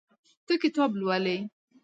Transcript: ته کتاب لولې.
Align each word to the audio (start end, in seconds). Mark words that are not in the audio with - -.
ته 0.45 0.53
کتاب 0.63 0.89
لولې. 0.99 1.37